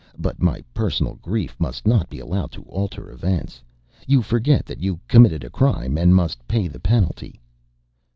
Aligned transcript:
But 0.17 0.41
my 0.41 0.63
personal 0.73 1.19
grief 1.21 1.55
must 1.59 1.85
not 1.85 2.09
be 2.09 2.17
allowed 2.17 2.51
to 2.53 2.63
alter 2.63 3.11
events: 3.11 3.61
you 4.07 4.23
forget 4.23 4.65
that 4.65 4.81
you 4.81 4.99
committed 5.07 5.43
a 5.43 5.51
crime 5.51 5.95
and 5.95 6.15
must 6.15 6.47
pay 6.47 6.67
the 6.67 6.79
penalty." 6.79 7.39